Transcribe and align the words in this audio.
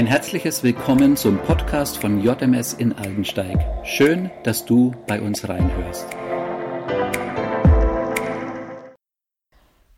Ein 0.00 0.06
herzliches 0.06 0.62
Willkommen 0.62 1.14
zum 1.14 1.36
Podcast 1.36 1.98
von 1.98 2.22
JMS 2.22 2.72
in 2.72 2.94
Aldensteig. 2.94 3.58
Schön, 3.84 4.30
dass 4.44 4.64
du 4.64 4.94
bei 5.06 5.20
uns 5.20 5.46
reinhörst. 5.46 6.06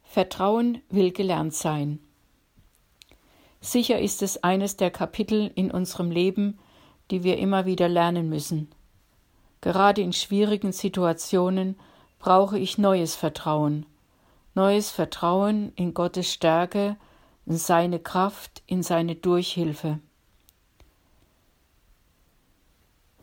Vertrauen 0.03 0.83
will 0.91 1.13
gelernt 1.13 1.55
sein. 1.55 2.01
Sicher 3.61 4.01
ist 4.01 4.23
es 4.23 4.43
eines 4.43 4.77
der 4.77 4.91
Kapitel 4.91 5.53
in 5.55 5.71
unserem 5.71 6.11
Leben, 6.11 6.59
die 7.13 7.23
wir 7.23 7.39
immer 7.39 7.65
wieder 7.65 7.89
lernen 7.89 8.29
müssen. 8.29 8.73
Gerade 9.61 10.01
in 10.03 10.13
schwierigen 10.13 10.73
Situationen 10.73 11.79
brauche 12.19 12.59
ich 12.59 12.77
neues 12.77 13.15
Vertrauen. 13.15 13.87
Neues 14.57 14.91
Vertrauen 14.91 15.71
in 15.77 15.95
Gottes 15.95 16.33
Stärke 16.33 16.97
in 17.47 17.57
seine 17.57 17.99
Kraft, 17.99 18.63
in 18.67 18.83
seine 18.83 19.15
Durchhilfe. 19.15 19.99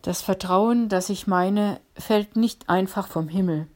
Das 0.02 0.22
Vertrauen, 0.22 0.88
das 0.88 1.10
ich 1.10 1.26
meine, 1.26 1.80
fällt 1.94 2.36
nicht 2.36 2.68
einfach 2.68 3.06
vom 3.06 3.28
Himmel. 3.28 3.66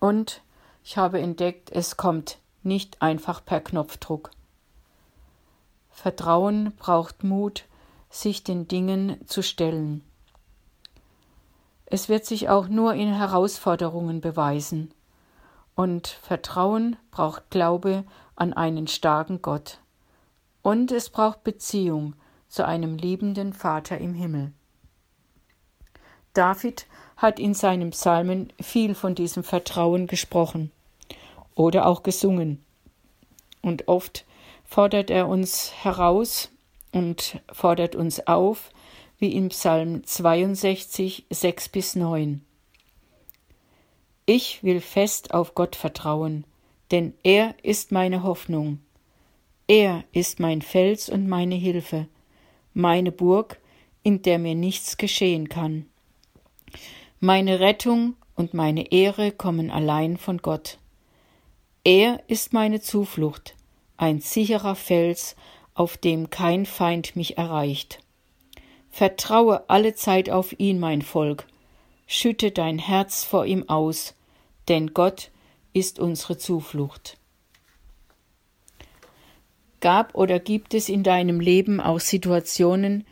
Und 0.00 0.42
ich 0.82 0.96
habe 0.96 1.20
entdeckt, 1.20 1.70
es 1.70 1.96
kommt 1.96 2.38
nicht 2.62 3.02
einfach 3.02 3.44
per 3.44 3.60
Knopfdruck. 3.60 4.30
Vertrauen 5.90 6.72
braucht 6.76 7.22
Mut, 7.22 7.64
sich 8.10 8.44
den 8.44 8.66
Dingen 8.68 9.18
zu 9.26 9.42
stellen. 9.42 10.02
Es 11.86 12.08
wird 12.08 12.24
sich 12.24 12.48
auch 12.48 12.68
nur 12.68 12.94
in 12.94 13.12
Herausforderungen 13.12 14.20
beweisen. 14.20 14.92
Und 15.74 16.08
Vertrauen 16.08 16.96
braucht 17.10 17.50
Glaube 17.50 18.04
an 18.36 18.52
einen 18.52 18.86
starken 18.86 19.42
Gott. 19.42 19.78
Und 20.64 20.92
es 20.92 21.10
braucht 21.10 21.44
Beziehung 21.44 22.14
zu 22.48 22.66
einem 22.66 22.96
liebenden 22.96 23.52
Vater 23.52 23.98
im 23.98 24.14
Himmel. 24.14 24.50
David 26.32 26.86
hat 27.18 27.38
in 27.38 27.52
seinem 27.52 27.90
Psalmen 27.90 28.50
viel 28.58 28.94
von 28.94 29.14
diesem 29.14 29.44
Vertrauen 29.44 30.06
gesprochen 30.06 30.72
oder 31.54 31.86
auch 31.86 32.02
gesungen. 32.02 32.64
Und 33.60 33.88
oft 33.88 34.24
fordert 34.64 35.10
er 35.10 35.28
uns 35.28 35.70
heraus 35.84 36.50
und 36.92 37.42
fordert 37.52 37.94
uns 37.94 38.26
auf, 38.26 38.70
wie 39.18 39.34
im 39.34 39.50
Psalm 39.50 40.02
62, 40.02 41.26
6 41.28 41.68
bis 41.68 41.94
9. 41.94 42.42
Ich 44.24 44.64
will 44.64 44.80
fest 44.80 45.34
auf 45.34 45.54
Gott 45.54 45.76
vertrauen, 45.76 46.46
denn 46.90 47.12
er 47.22 47.54
ist 47.62 47.92
meine 47.92 48.22
Hoffnung. 48.22 48.78
Er 49.66 50.04
ist 50.12 50.40
mein 50.40 50.60
Fels 50.60 51.08
und 51.08 51.26
meine 51.26 51.54
Hilfe, 51.54 52.06
meine 52.74 53.10
Burg, 53.12 53.58
in 54.02 54.20
der 54.20 54.38
mir 54.38 54.54
nichts 54.54 54.98
geschehen 54.98 55.48
kann. 55.48 55.86
Meine 57.18 57.60
Rettung 57.60 58.16
und 58.34 58.52
meine 58.52 58.92
Ehre 58.92 59.32
kommen 59.32 59.70
allein 59.70 60.18
von 60.18 60.38
Gott. 60.38 60.78
Er 61.82 62.22
ist 62.28 62.52
meine 62.52 62.82
Zuflucht, 62.82 63.54
ein 63.96 64.20
sicherer 64.20 64.74
Fels, 64.74 65.34
auf 65.72 65.96
dem 65.96 66.28
kein 66.28 66.66
Feind 66.66 67.16
mich 67.16 67.38
erreicht. 67.38 68.00
Vertraue 68.90 69.68
alle 69.70 69.94
Zeit 69.94 70.28
auf 70.28 70.58
ihn, 70.58 70.78
mein 70.78 71.00
Volk, 71.00 71.46
schütte 72.06 72.50
dein 72.50 72.78
Herz 72.78 73.24
vor 73.24 73.46
ihm 73.46 73.68
aus, 73.68 74.14
denn 74.68 74.92
Gott 74.92 75.30
ist 75.72 75.98
unsere 75.98 76.36
Zuflucht. 76.36 77.16
Gab 79.84 80.14
oder 80.14 80.40
gibt 80.40 80.72
es 80.72 80.88
in 80.88 81.02
deinem 81.02 81.40
Leben 81.40 81.78
auch 81.78 82.00
Situationen, 82.00 83.04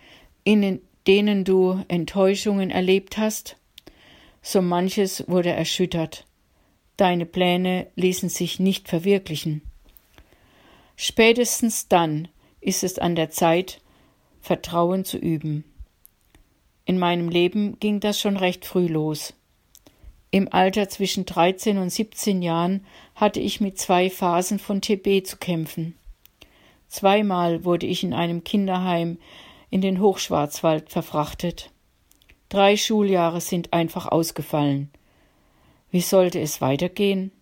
in 0.42 0.80
denen 1.06 1.44
du 1.44 1.84
Enttäuschungen 1.88 2.70
erlebt 2.70 3.18
hast? 3.18 3.58
So 4.40 4.62
manches 4.62 5.28
wurde 5.28 5.50
erschüttert. 5.50 6.24
Deine 6.96 7.26
Pläne 7.26 7.88
ließen 7.96 8.30
sich 8.30 8.58
nicht 8.58 8.88
verwirklichen. 8.88 9.60
Spätestens 10.96 11.88
dann 11.88 12.28
ist 12.62 12.84
es 12.84 12.98
an 12.98 13.16
der 13.16 13.28
Zeit, 13.28 13.82
Vertrauen 14.40 15.04
zu 15.04 15.18
üben. 15.18 15.64
In 16.86 16.98
meinem 16.98 17.28
Leben 17.28 17.78
ging 17.80 18.00
das 18.00 18.18
schon 18.18 18.38
recht 18.38 18.64
früh 18.64 18.86
los. 18.86 19.34
Im 20.30 20.50
Alter 20.50 20.88
zwischen 20.88 21.26
13 21.26 21.76
und 21.76 21.90
17 21.90 22.40
Jahren 22.40 22.86
hatte 23.14 23.40
ich 23.40 23.60
mit 23.60 23.78
zwei 23.78 24.08
Phasen 24.08 24.58
von 24.58 24.80
TB 24.80 25.26
zu 25.26 25.36
kämpfen. 25.36 25.96
Zweimal 26.92 27.64
wurde 27.64 27.86
ich 27.86 28.04
in 28.04 28.12
einem 28.12 28.44
Kinderheim 28.44 29.16
in 29.70 29.80
den 29.80 29.98
Hochschwarzwald 29.98 30.90
verfrachtet. 30.90 31.70
Drei 32.50 32.76
Schuljahre 32.76 33.40
sind 33.40 33.72
einfach 33.72 34.04
ausgefallen. 34.04 34.90
Wie 35.90 36.02
sollte 36.02 36.38
es 36.38 36.60
weitergehen? 36.60 37.32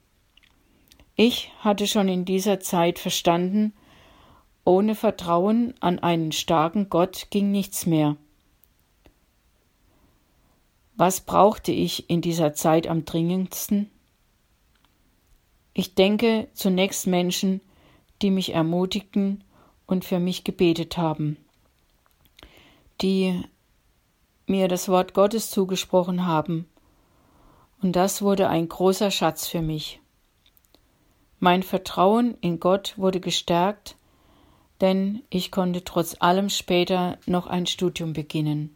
Ich 1.17 1.51
hatte 1.59 1.89
schon 1.89 2.09
in 2.09 2.25
dieser 2.25 2.61
Zeit 2.61 3.01
verstanden, 3.01 3.73
ohne 4.65 4.95
Vertrauen 4.95 5.75
an 5.81 5.99
einen 5.99 6.31
starken 6.31 6.89
Gott 6.89 7.27
ging 7.31 7.51
nichts 7.51 7.87
mehr. 7.87 8.17
Was 10.95 11.23
brauchte 11.23 11.73
ich 11.73 12.09
in 12.09 12.21
dieser 12.21 12.55
Zeit 12.55 12.87
am 12.87 13.05
dringendsten? 13.05 13.91
Ich 15.75 15.97
denke 15.97 16.47
zunächst 16.55 17.09
Menschen, 17.09 17.61
die 18.23 18.31
mich 18.31 18.53
ermutigten 18.55 19.43
und 19.87 20.05
für 20.05 20.19
mich 20.19 20.45
gebetet 20.45 20.97
haben, 20.97 21.37
die 23.01 23.43
mir 24.47 24.69
das 24.69 24.89
Wort 24.89 25.15
Gottes 25.15 25.51
zugesprochen 25.51 26.27
haben, 26.27 26.67
und 27.83 27.97
das 27.97 28.21
wurde 28.21 28.49
ein 28.49 28.69
großer 28.69 29.11
Schatz 29.11 29.47
für 29.47 29.63
mich. 29.63 30.01
Mein 31.39 31.63
Vertrauen 31.63 32.37
in 32.43 32.61
Gott 32.61 32.95
wurde 32.99 33.21
gestärkt, 33.21 33.97
denn 34.83 35.23
ich 35.31 35.51
konnte 35.51 35.85
trotz 35.85 36.17
allem 36.21 36.51
später 36.51 37.19
noch 37.27 37.47
ein 37.47 37.67
Studium 37.67 38.13
beginnen. 38.13 38.75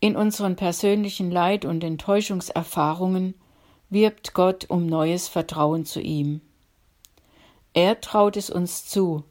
In 0.00 0.16
unseren 0.16 0.56
persönlichen 0.56 1.30
Leid- 1.30 1.64
und 1.64 1.82
Enttäuschungserfahrungen 1.82 3.34
wirbt 3.90 4.34
Gott 4.34 4.66
um 4.68 4.86
neues 4.86 5.28
Vertrauen 5.28 5.84
zu 5.84 6.00
ihm. 6.00 6.40
Er 7.78 8.00
traut 8.00 8.36
es 8.36 8.50
uns 8.50 8.86
zu, 8.86 9.22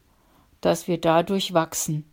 dass 0.61 0.87
wir 0.87 1.01
dadurch 1.01 1.53
wachsen, 1.53 2.09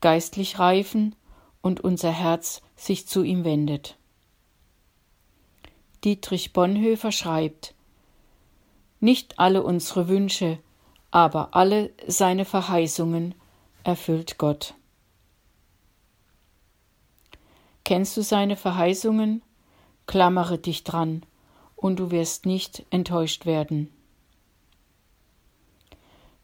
geistlich 0.00 0.58
reifen 0.58 1.14
und 1.60 1.82
unser 1.82 2.10
Herz 2.10 2.62
sich 2.76 3.06
zu 3.06 3.22
ihm 3.22 3.44
wendet. 3.44 3.98
Dietrich 6.02 6.54
Bonhoeffer 6.54 7.12
schreibt 7.12 7.74
Nicht 9.00 9.38
alle 9.38 9.62
unsere 9.62 10.08
Wünsche, 10.08 10.58
aber 11.10 11.54
alle 11.54 11.90
seine 12.06 12.46
Verheißungen 12.46 13.34
erfüllt 13.84 14.38
Gott. 14.38 14.72
Kennst 17.84 18.16
du 18.16 18.22
seine 18.22 18.56
Verheißungen? 18.56 19.42
Klammere 20.06 20.56
dich 20.56 20.84
dran, 20.84 21.22
und 21.76 22.00
du 22.00 22.10
wirst 22.10 22.46
nicht 22.46 22.86
enttäuscht 22.88 23.44
werden. 23.44 23.92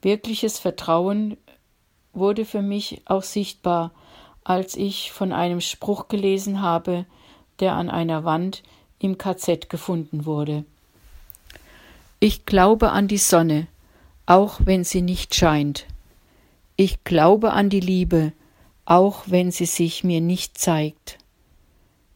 Wirkliches 0.06 0.60
Vertrauen 0.60 1.36
wurde 2.12 2.44
für 2.44 2.62
mich 2.62 3.02
auch 3.06 3.24
sichtbar, 3.24 3.90
als 4.44 4.76
ich 4.76 5.10
von 5.10 5.32
einem 5.32 5.60
Spruch 5.60 6.06
gelesen 6.06 6.62
habe, 6.62 7.06
der 7.58 7.72
an 7.72 7.90
einer 7.90 8.22
Wand 8.22 8.62
im 9.00 9.18
KZ 9.18 9.68
gefunden 9.68 10.24
wurde. 10.24 10.64
Ich 12.20 12.46
glaube 12.46 12.92
an 12.92 13.08
die 13.08 13.18
Sonne, 13.18 13.66
auch 14.26 14.60
wenn 14.62 14.84
sie 14.84 15.02
nicht 15.02 15.34
scheint. 15.34 15.86
Ich 16.76 17.02
glaube 17.02 17.52
an 17.52 17.68
die 17.68 17.80
Liebe, 17.80 18.32
auch 18.84 19.24
wenn 19.26 19.50
sie 19.50 19.66
sich 19.66 20.04
mir 20.04 20.20
nicht 20.20 20.56
zeigt. 20.56 21.18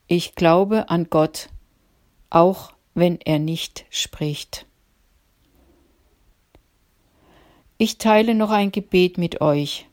Ich 0.06 0.36
glaube 0.36 0.90
an 0.90 1.08
Gott, 1.10 1.48
auch 2.30 2.70
wenn 2.94 3.20
er 3.20 3.40
nicht 3.40 3.84
spricht. 3.90 4.64
Ich 7.82 7.96
teile 7.96 8.34
noch 8.34 8.50
ein 8.50 8.72
Gebet 8.72 9.16
mit 9.16 9.40
euch, 9.40 9.86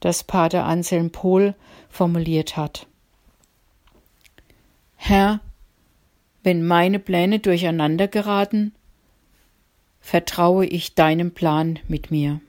das 0.00 0.24
Pater 0.24 0.64
Anselm 0.64 1.10
Pohl 1.10 1.54
formuliert 1.90 2.56
hat. 2.56 2.86
Herr, 4.96 5.40
wenn 6.42 6.66
meine 6.66 6.98
Pläne 6.98 7.38
durcheinander 7.38 8.08
geraten, 8.08 8.72
vertraue 10.00 10.64
ich 10.64 10.94
deinem 10.94 11.32
Plan 11.32 11.78
mit 11.88 12.10
mir. 12.10 12.40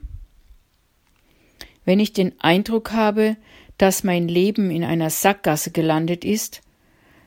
Wenn 1.84 2.00
ich 2.00 2.14
den 2.14 2.40
Eindruck 2.40 2.92
habe, 2.92 3.36
dass 3.76 4.04
mein 4.04 4.26
Leben 4.26 4.70
in 4.70 4.84
einer 4.84 5.10
Sackgasse 5.10 5.70
gelandet 5.70 6.24
ist, 6.24 6.62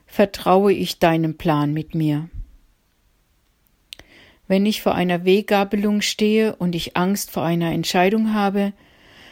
vertraue 0.08 0.74
ich 0.74 0.98
deinem 0.98 1.38
Plan 1.38 1.74
mit 1.74 1.94
mir. 1.94 2.28
Wenn 4.48 4.66
ich 4.66 4.82
vor 4.82 4.94
einer 4.96 5.26
Weggabelung 5.26 6.02
stehe 6.02 6.56
und 6.56 6.76
ich 6.76 6.96
Angst 6.96 7.32
vor 7.32 7.44
einer 7.44 7.72
Entscheidung 7.72 8.34
habe, 8.34 8.74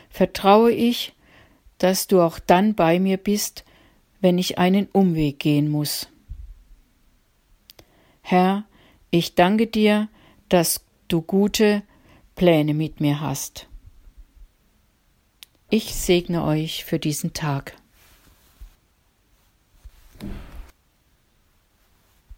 vertraue 0.09 0.71
ich, 0.71 1.13
dass 1.77 2.07
du 2.07 2.21
auch 2.21 2.39
dann 2.39 2.75
bei 2.75 2.99
mir 2.99 3.17
bist, 3.17 3.63
wenn 4.21 4.37
ich 4.37 4.57
einen 4.57 4.87
Umweg 4.87 5.39
gehen 5.39 5.69
muss. 5.69 6.09
Herr, 8.21 8.63
ich 9.11 9.35
danke 9.35 9.67
dir, 9.67 10.07
dass 10.49 10.85
du 11.07 11.21
gute 11.21 11.83
Pläne 12.35 12.73
mit 12.73 13.01
mir 13.01 13.19
hast. 13.19 13.67
Ich 15.69 15.93
segne 15.93 16.43
euch 16.43 16.85
für 16.85 16.99
diesen 16.99 17.33
Tag. 17.33 17.75